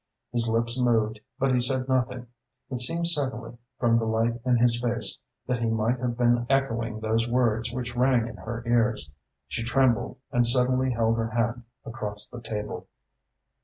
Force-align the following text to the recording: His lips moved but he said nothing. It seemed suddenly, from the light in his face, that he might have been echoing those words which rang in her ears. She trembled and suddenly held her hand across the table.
His 0.31 0.49
lips 0.49 0.81
moved 0.81 1.19
but 1.37 1.53
he 1.53 1.61
said 1.61 1.87
nothing. 1.87 2.25
It 2.71 2.81
seemed 2.81 3.05
suddenly, 3.05 3.59
from 3.77 3.95
the 3.95 4.05
light 4.05 4.41
in 4.43 4.57
his 4.57 4.81
face, 4.81 5.19
that 5.45 5.61
he 5.61 5.69
might 5.69 5.99
have 5.99 6.17
been 6.17 6.47
echoing 6.49 7.01
those 7.01 7.27
words 7.29 7.71
which 7.71 7.95
rang 7.95 8.25
in 8.27 8.37
her 8.37 8.63
ears. 8.65 9.11
She 9.47 9.61
trembled 9.63 10.17
and 10.31 10.47
suddenly 10.47 10.89
held 10.89 11.17
her 11.17 11.27
hand 11.29 11.65
across 11.85 12.27
the 12.27 12.41
table. 12.41 12.87